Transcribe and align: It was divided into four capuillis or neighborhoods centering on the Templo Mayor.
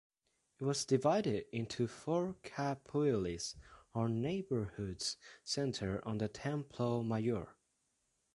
It 0.59 0.63
was 0.63 0.83
divided 0.83 1.45
into 1.55 1.85
four 1.87 2.35
capuillis 2.41 3.55
or 3.93 4.09
neighborhoods 4.09 5.15
centering 5.43 6.01
on 6.01 6.17
the 6.17 6.27
Templo 6.27 7.03
Mayor. 7.03 7.49